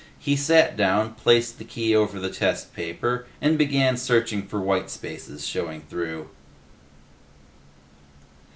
[0.17, 4.89] He sat down, placed the key over the test paper, and began searching for white
[4.89, 6.27] spaces showing through.